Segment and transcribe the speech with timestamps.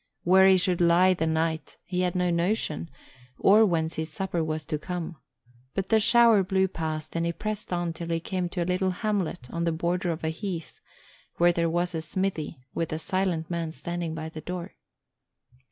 [0.23, 2.89] Where he should lie the night he had no notion,
[3.37, 5.17] or whence his supper was to come;
[5.75, 8.89] but the shower blew past and he pressed on till he came to a little
[8.89, 10.81] hamlet on the border of a heath,
[11.35, 14.73] where there was a smithy, with a silent man standing by the door.